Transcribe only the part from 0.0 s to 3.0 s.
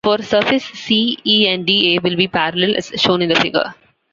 For surface c, E and dA will be parallel, as